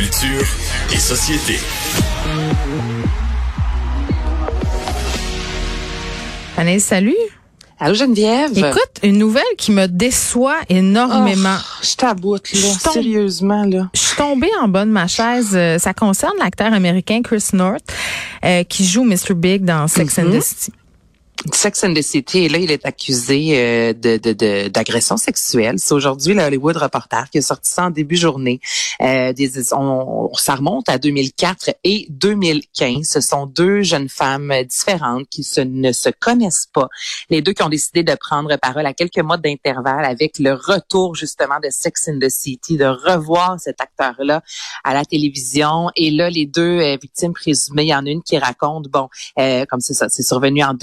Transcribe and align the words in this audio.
Culture 0.00 0.44
et 0.92 0.98
société. 0.98 1.58
Anaïs, 6.58 6.84
salut. 6.84 7.16
Allô 7.80 7.94
Geneviève? 7.94 8.50
Écoute, 8.58 8.82
une 9.02 9.16
nouvelle 9.16 9.42
qui 9.56 9.72
me 9.72 9.86
déçoit 9.86 10.58
énormément. 10.68 11.56
Oh, 11.58 11.82
je 11.82 11.94
t'aboute 11.96 12.52
là, 12.52 12.60
Je 12.60 12.84
tombe- 12.84 12.92
sérieusement 12.92 13.64
là. 13.64 13.88
Je 13.94 14.00
suis 14.00 14.16
tombée 14.18 14.50
en 14.60 14.68
bas 14.68 14.84
de 14.84 14.90
ma 14.90 15.06
chaise. 15.06 15.52
Euh, 15.54 15.78
Ça 15.78 15.94
concerne 15.94 16.34
l'acteur 16.40 16.74
américain 16.74 17.22
Chris 17.22 17.44
North 17.54 17.90
euh, 18.44 18.64
qui 18.64 18.84
joue 18.86 19.02
Mr. 19.04 19.32
Big 19.34 19.64
dans 19.64 19.88
Sex 19.88 20.18
and 20.18 20.30
the 20.30 20.42
City. 20.42 20.72
Sex 21.52 21.84
and 21.84 21.94
the 21.94 22.02
City, 22.02 22.38
et 22.44 22.48
là, 22.48 22.58
il 22.58 22.70
est 22.70 22.84
accusé 22.86 23.58
euh, 23.58 23.92
de 23.92 24.16
de- 24.16 24.32
de- 24.32 24.68
d'agression 24.68 25.16
sexuelle. 25.16 25.76
C'est 25.78 25.94
aujourd'hui 25.94 26.34
le 26.34 26.42
Hollywood 26.42 26.76
Reporter 26.76 27.28
qui 27.30 27.38
a 27.38 27.42
sorti 27.42 27.70
ça 27.70 27.86
en 27.86 27.90
début 27.90 28.16
journée. 28.16 28.60
Euh, 29.00 29.32
des, 29.32 29.72
on, 29.72 30.30
ça 30.34 30.54
remonte 30.56 30.88
à 30.88 30.98
2004 30.98 31.70
et 31.84 32.06
2015. 32.10 33.06
Ce 33.06 33.20
sont 33.20 33.46
deux 33.46 33.82
jeunes 33.82 34.08
femmes 34.08 34.52
différentes 34.68 35.28
qui 35.30 35.44
se, 35.44 35.60
ne 35.60 35.92
se 35.92 36.08
connaissent 36.20 36.68
pas. 36.72 36.88
Les 37.30 37.42
deux 37.42 37.52
qui 37.52 37.62
ont 37.62 37.68
décidé 37.68 38.02
de 38.02 38.14
prendre 38.14 38.56
parole 38.56 38.86
à 38.86 38.94
quelques 38.94 39.18
mois 39.18 39.36
d'intervalle 39.36 40.04
avec 40.04 40.38
le 40.38 40.52
retour 40.54 41.14
justement 41.14 41.60
de 41.62 41.68
Sex 41.70 42.08
and 42.08 42.18
the 42.20 42.28
City, 42.30 42.76
de 42.76 42.86
revoir 42.86 43.56
cet 43.60 43.80
acteur-là 43.80 44.42
à 44.84 44.94
la 44.94 45.04
télévision. 45.04 45.90
Et 45.96 46.10
là, 46.10 46.30
les 46.30 46.46
deux 46.46 46.78
euh, 46.80 46.96
victimes 47.00 47.34
présumées, 47.34 47.84
il 47.84 47.88
y 47.88 47.94
en 47.94 48.06
a 48.06 48.10
une 48.10 48.22
qui 48.22 48.38
raconte, 48.38 48.88
bon, 48.88 49.08
euh, 49.38 49.64
comme 49.68 49.80
c'est 49.80 49.94
ça, 49.94 50.08
c'est 50.08 50.22
survenu 50.22 50.64
en 50.64 50.74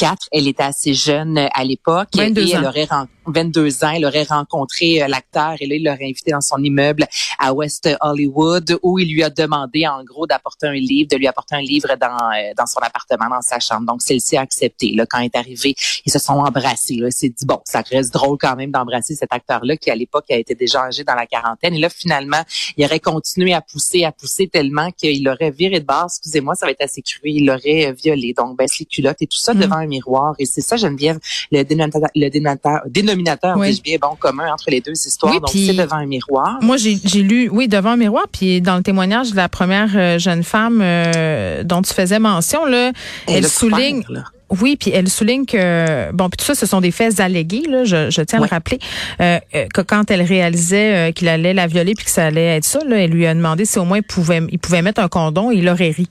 2004. 0.00 0.28
Elle 0.32 0.48
était 0.48 0.62
assez 0.62 0.94
jeune 0.94 1.38
euh, 1.38 1.48
à 1.54 1.64
l'époque. 1.64 2.08
22 2.14 2.40
et 2.42 2.50
elle 2.52 2.64
aurait 2.64 2.84
ren- 2.84 3.06
22 3.30 3.84
ans. 3.84 3.90
Elle 3.90 4.04
aurait 4.04 4.24
rencontré 4.24 5.02
euh, 5.02 5.08
l'acteur 5.08 5.54
et 5.60 5.66
là, 5.66 5.74
il 5.74 5.84
l'aurait 5.84 6.04
invité 6.04 6.32
dans 6.32 6.40
son 6.40 6.58
immeuble 6.62 7.06
à 7.38 7.52
West 7.52 7.88
Hollywood 8.00 8.78
où 8.82 8.98
il 8.98 9.12
lui 9.12 9.22
a 9.22 9.30
demandé, 9.30 9.86
en 9.86 10.02
gros, 10.04 10.26
d'apporter 10.26 10.66
un 10.66 10.72
livre, 10.72 11.08
de 11.10 11.16
lui 11.16 11.26
apporter 11.26 11.56
un 11.56 11.60
livre 11.60 11.88
dans, 12.00 12.06
euh, 12.06 12.52
dans 12.56 12.66
son 12.66 12.80
appartement, 12.80 13.28
dans 13.28 13.42
sa 13.42 13.60
chambre. 13.60 13.86
Donc, 13.86 14.02
celle-ci 14.02 14.36
a 14.36 14.40
accepté. 14.40 14.92
Là, 14.94 15.06
quand 15.06 15.18
elle 15.18 15.26
est 15.26 15.36
arrivée, 15.36 15.74
ils 16.04 16.12
se 16.12 16.18
sont 16.18 16.34
embrassés. 16.34 16.96
Là, 16.96 17.08
c'est 17.10 17.28
dit, 17.28 17.46
bon, 17.46 17.60
ça 17.64 17.82
reste 17.90 18.12
drôle 18.12 18.38
quand 18.38 18.56
même 18.56 18.70
d'embrasser 18.70 19.14
cet 19.14 19.32
acteur-là 19.32 19.76
qui, 19.76 19.90
à 19.90 19.94
l'époque, 19.94 20.24
a 20.30 20.36
été 20.36 20.54
déjà 20.54 20.84
âgé 20.84 21.04
dans 21.04 21.14
la 21.14 21.26
quarantaine. 21.26 21.74
Et 21.74 21.78
là, 21.78 21.88
finalement, 21.88 22.42
il 22.76 22.84
aurait 22.84 23.00
continué 23.00 23.54
à 23.54 23.60
pousser, 23.60 24.04
à 24.04 24.12
pousser 24.12 24.48
tellement 24.48 24.90
qu'il 24.90 25.28
aurait 25.28 25.50
viré 25.50 25.80
de 25.80 25.86
base. 25.86 26.16
Excusez-moi, 26.18 26.54
ça 26.54 26.66
va 26.66 26.72
être 26.72 26.82
assez 26.82 27.02
cru. 27.02 27.20
Il 27.24 27.46
l'aurait 27.46 27.86
euh, 27.86 27.92
violé. 27.92 28.34
Donc, 28.36 28.56
baisse 28.56 28.78
les 28.78 28.86
culottes 28.86 29.20
et 29.20 29.26
tout 29.26 29.38
ça 29.38 29.54
Mm. 29.54 29.60
devant 29.60 29.76
un 29.76 29.86
miroir. 29.86 30.34
Et 30.38 30.46
c'est 30.46 30.60
ça, 30.60 30.76
Geneviève, 30.76 31.18
le 31.50 31.62
dénominateur, 31.62 32.10
le 32.14 32.28
dénominateur, 32.28 32.80
dénominateur 32.86 33.19
Oui. 33.56 33.70
dis-je 33.70 33.82
bien, 33.82 33.96
bon 34.00 34.16
commun 34.18 34.52
entre 34.52 34.70
les 34.70 34.80
deux 34.80 34.92
histoires. 34.92 35.32
Oui, 35.32 35.40
Donc, 35.40 35.50
c'est 35.50 35.74
devant 35.74 35.96
un 35.96 36.06
miroir. 36.06 36.58
Moi, 36.62 36.76
j'ai 36.76 37.22
lu, 37.22 37.48
oui, 37.52 37.68
devant 37.68 37.90
un 37.90 37.96
miroir, 37.96 38.26
puis 38.30 38.60
dans 38.60 38.76
le 38.76 38.82
témoignage 38.82 39.30
de 39.32 39.36
la 39.36 39.48
première 39.48 39.90
euh, 39.94 40.18
jeune 40.18 40.42
femme 40.42 40.80
euh, 40.82 41.62
dont 41.64 41.82
tu 41.82 41.92
faisais 41.94 42.18
mention, 42.18 42.64
là, 42.64 42.92
elle, 43.26 43.48
souligne. 43.48 44.02
là. 44.08 44.24
Oui, 44.60 44.76
puis 44.76 44.90
elle 44.90 45.08
souligne 45.08 45.46
que 45.46 46.10
bon, 46.12 46.28
puis 46.28 46.38
tout 46.38 46.44
ça, 46.44 46.54
ce 46.56 46.66
sont 46.66 46.80
des 46.80 46.90
faits 46.90 47.20
allégués. 47.20 47.62
Là, 47.68 47.84
je, 47.84 48.10
je 48.10 48.20
tiens 48.22 48.40
à 48.40 48.42
le 48.42 48.48
rappeler 48.48 48.80
euh, 49.20 49.38
euh, 49.54 49.66
que 49.72 49.80
quand 49.80 50.10
elle 50.10 50.22
réalisait 50.22 51.10
euh, 51.10 51.12
qu'il 51.12 51.28
allait 51.28 51.54
la 51.54 51.68
violer 51.68 51.94
puis 51.94 52.04
que 52.04 52.10
ça 52.10 52.26
allait 52.26 52.56
être 52.56 52.64
ça, 52.64 52.80
là, 52.84 52.96
elle 52.98 53.10
lui 53.10 53.26
a 53.26 53.34
demandé 53.34 53.64
si 53.64 53.78
au 53.78 53.84
moins 53.84 53.98
il 53.98 54.02
pouvait, 54.02 54.42
il 54.50 54.58
pouvait 54.58 54.82
mettre 54.82 55.00
un 55.00 55.08
condom. 55.08 55.52
Et 55.52 55.56
il 55.56 55.68
aurait 55.68 55.90
ri. 55.90 56.08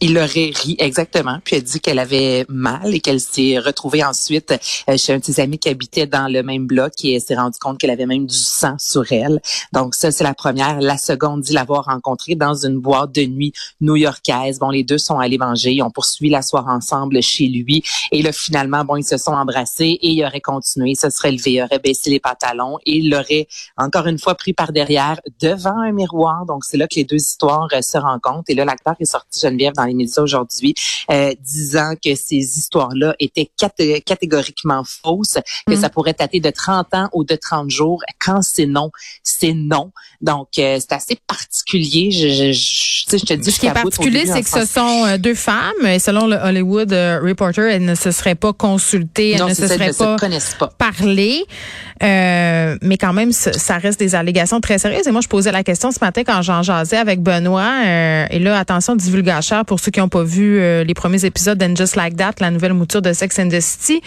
Il 0.00 0.16
aurait 0.18 0.50
ri, 0.54 0.76
exactement. 0.78 1.38
Puis 1.44 1.56
elle 1.56 1.62
dit 1.62 1.80
qu'elle 1.80 1.98
avait 1.98 2.44
mal 2.48 2.94
et 2.94 3.00
qu'elle 3.00 3.20
s'est 3.20 3.58
retrouvée 3.58 4.04
ensuite 4.04 4.54
euh, 4.88 4.96
chez 4.96 5.12
un 5.12 5.18
de 5.18 5.24
ses 5.24 5.40
amis 5.40 5.58
qui 5.58 5.68
habitait 5.68 6.06
dans 6.06 6.30
le 6.30 6.42
même 6.42 6.66
bloc 6.66 6.92
et 7.04 7.20
s'est 7.20 7.34
rendue 7.34 7.58
compte 7.58 7.78
qu'elle 7.78 7.90
avait 7.90 8.06
même 8.06 8.26
du 8.26 8.36
sang 8.36 8.76
sur 8.78 9.10
elle. 9.12 9.40
Donc 9.72 9.94
ça, 9.94 10.10
c'est 10.10 10.24
la 10.24 10.34
première. 10.34 10.80
La 10.80 10.96
seconde 10.96 11.42
dit 11.42 11.52
l'avoir 11.52 11.84
rencontrée 11.84 12.34
dans 12.34 12.54
une 12.54 12.78
boîte 12.78 13.12
de 13.12 13.22
nuit 13.22 13.52
new-yorkaise. 13.80 14.58
Bon, 14.58 14.70
les 14.70 14.82
deux 14.84 14.98
sont 14.98 15.18
allés 15.18 15.38
manger. 15.38 15.72
Ils 15.72 15.82
ont 15.82 15.90
poursuivi 15.90 16.30
la 16.30 16.42
soirée 16.42 16.72
ensemble 16.72 17.22
chez 17.22 17.46
lui. 17.46 17.82
Et 18.10 18.22
là, 18.22 18.32
finalement, 18.32 18.84
bon, 18.84 18.96
ils 18.96 19.04
se 19.04 19.16
sont 19.16 19.32
embrassés 19.32 19.98
et 20.00 20.10
il 20.10 20.24
aurait 20.24 20.40
continué. 20.40 20.90
Il 20.90 20.96
se 20.96 21.10
serait 21.10 21.32
levé, 21.32 21.52
il 21.52 21.62
aurait 21.62 21.78
baissé 21.78 22.10
les 22.10 22.20
pantalons 22.20 22.78
et 22.84 22.96
il 22.96 23.10
l'aurait 23.10 23.46
encore 23.76 24.06
une 24.06 24.18
fois 24.18 24.34
pris 24.34 24.52
par 24.52 24.72
derrière 24.72 25.20
devant 25.40 25.78
un 25.80 25.92
miroir. 25.92 26.46
Donc, 26.46 26.64
c'est 26.64 26.76
là 26.76 26.88
que 26.88 26.96
les 26.96 27.04
deux 27.04 27.16
histoires 27.16 27.68
euh, 27.72 27.82
se 27.82 27.98
rencontrent. 27.98 28.44
Et 28.48 28.54
là, 28.54 28.64
l'acteur 28.64 28.94
est 28.98 29.04
sorti 29.04 29.40
Geneviève 29.40 29.74
les 29.86 29.94
médias 29.94 30.22
aujourd'hui, 30.22 30.74
euh, 31.10 31.32
disant 31.40 31.94
que 32.02 32.14
ces 32.14 32.36
histoires-là 32.58 33.14
étaient 33.18 33.50
caté- 33.60 34.02
catégoriquement 34.02 34.82
fausses, 34.84 35.38
que 35.66 35.74
Mm. 35.74 35.80
ça 35.80 35.88
pourrait 35.90 36.14
dater 36.18 36.40
de 36.40 36.50
30 36.50 36.92
ans 36.94 37.08
ou 37.12 37.24
de 37.24 37.36
30 37.36 37.70
jours. 37.70 38.02
Quand 38.24 38.42
c'est 38.42 38.66
non, 38.66 38.90
c'est 39.22 39.52
non. 39.54 39.90
Donc, 40.20 40.48
euh, 40.58 40.78
c'est 40.80 40.92
assez 40.92 41.18
particulier. 41.26 42.10
Je, 42.10 42.28
je, 42.28 42.52
je, 42.52 43.04
tu 43.04 43.10
sais, 43.10 43.18
je 43.18 43.24
te 43.26 43.34
dis, 43.34 43.50
Ce 43.52 43.60
qui 43.60 43.66
est 43.66 43.72
particulier, 43.72 44.24
c'est 44.26 44.42
que 44.42 44.48
ce 44.48 44.64
sont 44.66 45.04
euh, 45.06 45.18
deux 45.18 45.34
femmes. 45.34 45.86
Et 45.86 45.98
selon 45.98 46.26
le 46.26 46.36
Hollywood 46.36 46.92
euh, 46.92 47.20
Reporter, 47.22 47.68
elles 47.68 47.84
ne 47.84 47.94
se 47.94 48.10
seraient 48.10 48.34
pas 48.34 48.52
consultées, 48.52 49.32
elles 49.32 49.40
Non, 49.40 49.48
ne 49.48 49.54
se 49.54 49.66
seraient 49.66 49.92
pas 49.92 50.18
se 50.40 50.56
pas. 50.56 50.68
parlé. 50.78 51.44
Euh, 52.02 52.76
mais 52.82 52.96
quand 52.96 53.12
même, 53.12 53.32
ça 53.32 53.78
reste 53.78 53.98
des 53.98 54.14
allégations 54.14 54.60
très 54.60 54.78
sérieuses. 54.78 55.06
Et 55.06 55.10
moi, 55.10 55.20
je 55.20 55.28
posais 55.28 55.52
la 55.52 55.62
question 55.62 55.90
ce 55.90 55.98
matin 56.00 56.22
quand 56.24 56.42
j'en 56.42 56.62
jasais 56.62 56.96
avec 56.96 57.22
Benoît. 57.22 57.82
euh, 57.84 58.26
et 58.30 58.38
là, 58.38 58.58
attention, 58.58 58.96
divulgacheur 58.96 59.64
pour 59.64 59.73
ceux 59.80 59.90
qui 59.90 60.00
n'ont 60.00 60.08
pas 60.08 60.22
vu 60.22 60.58
euh, 60.58 60.84
les 60.84 60.94
premiers 60.94 61.24
épisodes 61.24 61.58
d'And 61.58 61.76
Just 61.76 61.96
Like 61.96 62.16
That, 62.16 62.32
la 62.40 62.50
nouvelle 62.50 62.74
mouture 62.74 63.02
de 63.02 63.12
Sex 63.12 63.38
and 63.38 63.48
the 63.48 63.60
City. 63.60 64.00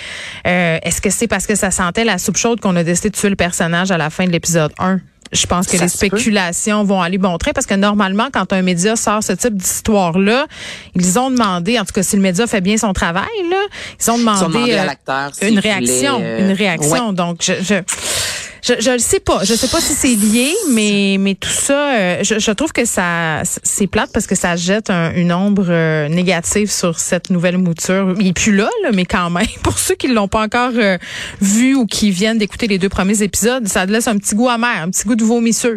Euh, 0.45 0.77
Est-ce 0.81 1.01
que 1.01 1.09
c'est 1.09 1.27
parce 1.27 1.45
que 1.47 1.55
ça 1.55 1.71
sentait 1.71 2.03
la 2.03 2.17
soupe 2.17 2.37
chaude 2.37 2.59
qu'on 2.59 2.75
a 2.75 2.83
décidé 2.83 3.09
de 3.09 3.15
tuer 3.15 3.29
le 3.29 3.35
personnage 3.35 3.91
à 3.91 3.97
la 3.97 4.09
fin 4.09 4.25
de 4.25 4.31
l'épisode 4.31 4.71
1? 4.79 4.99
Je 5.33 5.45
pense 5.45 5.67
que 5.67 5.75
Ça 5.77 5.83
les 5.83 5.91
peut. 5.91 5.97
spéculations 5.97 6.85
vont 6.85 7.01
aller 7.01 7.17
bon 7.17 7.37
train 7.37 7.51
parce 7.51 7.65
que 7.65 7.73
normalement, 7.73 8.29
quand 8.31 8.53
un 8.53 8.61
média 8.61 8.95
sort 8.95 9.21
ce 9.21 9.33
type 9.33 9.57
d'histoire-là, 9.57 10.47
ils 10.95 11.19
ont 11.19 11.29
demandé, 11.29 11.77
en 11.77 11.83
tout 11.83 11.91
cas, 11.91 12.01
si 12.01 12.15
le 12.15 12.21
média 12.21 12.47
fait 12.47 12.61
bien 12.61 12.77
son 12.77 12.93
travail, 12.93 13.25
là, 13.51 13.57
ils 13.99 14.09
ont 14.11 14.17
demandé, 14.17 14.39
Ils 14.39 14.45
ont 14.45 14.49
demandé 14.49 14.73
à 14.75 14.83
euh, 15.09 15.29
s'il 15.33 15.49
une 15.49 15.59
réaction, 15.59 16.19
euh, 16.21 16.39
une 16.47 16.53
réaction. 16.55 17.11
Donc, 17.11 17.39
je, 17.41 17.53
je, 17.61 17.73
je, 18.67 18.73
je 18.81 18.91
le 18.91 18.99
sais 18.99 19.19
pas. 19.19 19.43
Je 19.43 19.53
sais 19.53 19.67
pas 19.67 19.79
si 19.79 19.93
c'est 19.93 20.15
lié, 20.15 20.51
mais, 20.71 21.17
mais 21.19 21.35
tout 21.35 21.49
ça, 21.49 21.93
euh, 21.95 22.23
je, 22.23 22.39
je 22.39 22.51
trouve 22.51 22.71
que 22.71 22.85
ça, 22.85 23.41
c'est 23.63 23.87
plate 23.87 24.09
parce 24.13 24.27
que 24.27 24.35
ça 24.35 24.55
jette 24.55 24.89
un- 24.89 25.13
une 25.13 25.31
ombre 25.31 25.65
euh, 25.69 26.07
négative 26.09 26.69
sur 26.71 26.99
cette 26.99 27.29
nouvelle 27.29 27.57
mouture. 27.57 28.13
Il 28.19 28.27
est 28.27 28.33
plus 28.33 28.55
là, 28.55 28.69
là, 28.83 28.89
mais 28.93 29.05
quand 29.05 29.29
même, 29.29 29.47
pour 29.63 29.77
ceux 29.79 29.95
qui 29.95 30.07
l'ont 30.07 30.27
pas 30.27 30.41
encore 30.43 30.71
euh, 30.75 30.97
vu 31.41 31.75
ou 31.75 31.85
qui 31.85 32.11
viennent 32.11 32.37
d'écouter 32.37 32.67
les 32.67 32.77
deux 32.77 32.89
premiers 32.89 33.21
épisodes, 33.23 33.67
ça 33.67 33.85
laisse 33.85 34.07
un 34.07 34.17
petit 34.17 34.35
goût 34.35 34.49
amer, 34.49 34.81
un 34.83 34.89
petit 34.89 35.05
goût 35.07 35.15
de 35.15 35.23
vomissure. 35.23 35.75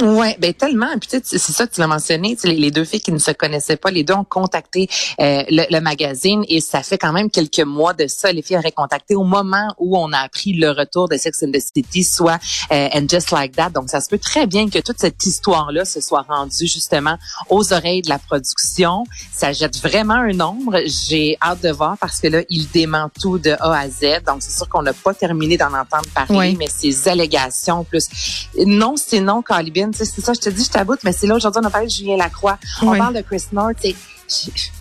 Ouais, 0.00 0.36
ben 0.40 0.54
tellement. 0.54 0.88
Puis 0.98 1.08
tu 1.10 1.16
sais, 1.22 1.38
c'est 1.38 1.52
ça 1.52 1.66
que 1.66 1.74
tu 1.74 1.80
l'as 1.80 1.86
mentionné. 1.86 2.34
tu 2.34 2.42
sais, 2.42 2.48
Les, 2.48 2.70
deux 2.70 2.84
filles 2.84 3.00
qui 3.00 3.12
ne 3.12 3.18
se 3.18 3.30
connaissaient 3.30 3.76
pas, 3.76 3.90
les 3.90 4.04
deux 4.04 4.14
ont 4.14 4.24
contacté 4.24 4.88
euh, 5.20 5.42
le, 5.50 5.64
le 5.70 5.80
magazine 5.80 6.44
et 6.48 6.60
ça 6.60 6.82
fait 6.82 6.96
quand 6.98 7.12
même 7.12 7.30
quelques 7.30 7.60
mois 7.60 7.92
de 7.92 8.06
ça. 8.06 8.32
Les 8.32 8.42
filles 8.42 8.56
auraient 8.56 8.72
contacté 8.72 9.14
au 9.14 9.24
moment 9.24 9.74
où 9.78 9.98
on 9.98 10.12
a 10.12 10.18
appris 10.18 10.54
le 10.54 10.70
retour 10.70 11.08
de 11.08 11.16
Sex 11.16 11.42
and 11.42 11.50
the 11.52 11.60
City, 11.60 12.04
soit 12.04 12.38
euh, 12.72 12.88
And 12.94 13.06
Just 13.08 13.30
Like 13.32 13.54
That. 13.56 13.70
Donc 13.70 13.90
ça 13.90 14.00
se 14.00 14.08
peut 14.08 14.18
très 14.18 14.46
bien 14.46 14.68
que 14.70 14.78
toute 14.78 14.98
cette 14.98 15.24
histoire-là 15.24 15.84
se 15.84 16.00
soit 16.00 16.22
rendue 16.26 16.66
justement 16.66 17.16
aux 17.50 17.72
oreilles 17.72 18.02
de 18.02 18.08
la 18.08 18.18
production. 18.18 19.04
Ça 19.32 19.52
jette 19.52 19.76
vraiment 19.78 20.14
un 20.14 20.32
nombre. 20.32 20.80
J'ai 20.86 21.36
hâte 21.42 21.62
de 21.62 21.70
voir 21.70 21.98
parce 21.98 22.20
que 22.20 22.28
là, 22.28 22.42
il 22.48 22.68
dément 22.70 23.10
tout 23.20 23.38
de 23.38 23.50
A 23.60 23.78
à 23.78 23.88
Z. 23.88 24.22
Donc 24.26 24.36
c'est 24.40 24.56
sûr 24.56 24.68
qu'on 24.68 24.82
n'a 24.82 24.92
pas 24.94 25.12
terminé 25.12 25.56
d'en 25.56 25.66
entendre 25.74 26.08
parler, 26.14 26.36
Oui. 26.36 26.56
mais 26.58 26.68
ces 26.68 27.08
allégations 27.08 27.84
plus 27.84 28.08
non, 28.66 28.94
c'est 28.96 29.20
non, 29.20 29.42
Calibine. 29.42 29.81
C'est 29.92 30.04
ça, 30.20 30.32
je 30.32 30.40
te 30.40 30.48
dis, 30.50 30.64
je 30.64 30.70
t'aboute, 30.70 31.00
mais 31.04 31.12
c'est 31.12 31.26
là 31.26 31.34
aujourd'hui, 31.34 31.60
on 31.62 31.66
a 31.66 31.70
parlé 31.70 31.86
de 31.86 31.92
Julien 31.92 32.16
Lacroix. 32.16 32.58
On 32.82 32.96
parle 32.96 33.14
de 33.14 33.20
Chris 33.20 33.42
North. 33.52 33.76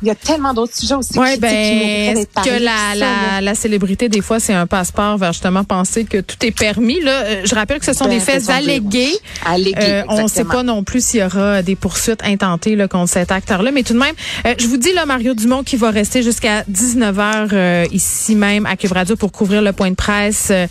Il 0.01 0.07
y 0.07 0.11
a 0.11 0.15
tellement 0.15 0.53
d'autres 0.53 0.75
sujets 0.75 0.95
aussi 0.95 1.17
Ouais, 1.19 1.37
ben, 1.37 2.25
parlés, 2.33 2.49
que 2.59 2.63
la, 2.63 2.71
ça, 2.71 2.95
là? 2.95 3.15
la, 3.35 3.41
la 3.41 3.55
célébrité, 3.55 4.07
des 4.09 4.21
fois, 4.21 4.39
c'est 4.39 4.53
un 4.53 4.67
passeport 4.67 5.17
vers 5.17 5.33
justement 5.33 5.63
penser 5.63 6.05
que 6.05 6.19
tout 6.21 6.37
est 6.45 6.51
permis. 6.51 7.01
Là, 7.01 7.11
Euh, 7.23 7.41
je 7.45 7.53
rappelle 7.55 7.79
que 7.79 7.85
ce 7.85 7.93
sont 7.93 8.05
Ben, 8.05 8.11
des 8.11 8.19
faits 8.19 8.49
allégués. 8.49 9.11
Allégués, 9.45 9.75
Euh, 9.81 10.03
on 10.07 10.23
ne 10.23 10.27
sait 10.27 10.45
pas 10.45 10.63
non 10.63 10.83
plus 10.83 11.03
s'il 11.05 11.19
y 11.19 11.23
aura 11.23 11.61
des 11.61 11.75
poursuites 11.75 12.23
intentées 12.23 12.75
là, 12.75 12.87
contre 12.87 13.11
cet 13.11 13.31
acteur-là. 13.31 13.71
Mais 13.71 13.83
tout 13.83 13.93
de 13.93 13.99
même, 13.99 14.15
euh, 14.45 14.53
je 14.57 14.67
vous 14.67 14.77
dis, 14.77 14.93
là, 14.93 15.05
Mario 15.05 15.33
Dumont 15.33 15.63
qui 15.63 15.75
va 15.75 15.91
rester 15.91 16.23
jusqu'à 16.23 16.63
19h 16.63 17.49
euh, 17.53 17.85
ici 17.91 18.35
même 18.35 18.65
à 18.65 18.75
Cube 18.77 18.91
Radio 18.93 19.15
pour 19.15 19.31
couvrir 19.31 19.61
le 19.61 19.73
point 19.73 19.89
de 19.89 19.95
presse. 19.95 20.51
et 20.51 20.69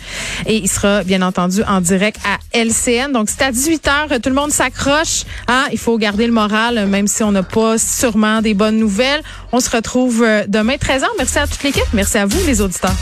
il 0.57 0.67
sera, 0.69 1.03
bien 1.03 1.21
entendu, 1.21 1.61
en 1.67 1.81
direct 1.81 2.19
à 2.25 2.37
LCN. 2.57 3.11
Donc, 3.11 3.29
c'est 3.29 3.43
à 3.43 3.51
18h. 3.51 4.19
Tout 4.21 4.29
le 4.29 4.35
monde 4.35 4.51
s'accroche. 4.51 5.23
Hein? 5.47 5.65
Il 5.71 5.77
faut 5.77 5.97
garder 5.97 6.25
le 6.25 6.33
moral, 6.33 6.85
même 6.87 7.07
si 7.07 7.23
on 7.23 7.31
n'a 7.31 7.43
pas 7.43 7.77
sûrement 7.77 8.41
des 8.41 8.53
bonnes 8.53 8.70
nouvelles. 8.71 9.21
On 9.51 9.59
se 9.59 9.69
retrouve 9.69 10.23
euh, 10.23 10.43
demain 10.47 10.75
13h. 10.75 11.05
Merci 11.17 11.39
à 11.39 11.47
toute 11.47 11.63
l'équipe. 11.63 11.83
Merci 11.93 12.17
à 12.17 12.25
vous, 12.25 12.39
les 12.45 12.61
auditeurs. 12.61 12.95